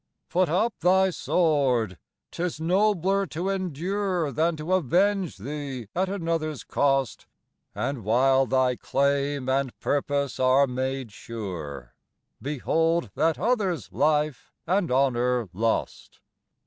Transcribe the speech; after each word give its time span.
Put 0.29 0.49
up 0.49 0.73
thy 0.79 1.11
sword. 1.11 1.99
'Tis 2.31 2.59
nobler 2.59 3.27
to 3.27 3.49
endure 3.51 4.31
Than 4.31 4.55
to 4.55 4.73
avenge 4.73 5.37
thee 5.37 5.89
at 5.95 6.09
another's 6.09 6.63
cost; 6.63 7.27
And 7.75 8.03
while 8.03 8.47
thy 8.47 8.77
claim 8.77 9.47
and 9.47 9.79
purpose 9.79 10.39
are 10.39 10.65
made 10.65 11.11
sure, 11.11 11.93
Behold 12.41 13.11
that 13.13 13.37
other's 13.37 13.91
life 13.93 14.51
and 14.65 14.89
honor 14.89 15.49
lost. 15.53 16.19